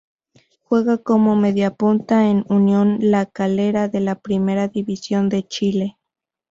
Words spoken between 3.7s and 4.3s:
de la